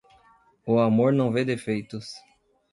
[0.65, 2.15] O amor não vê defeitos.